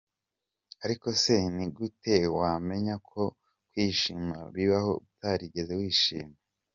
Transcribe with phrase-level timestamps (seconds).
[0.83, 3.21] Ariko se ni gute wamenya ko
[3.69, 6.35] kwishima bibaho utarigeze wishima?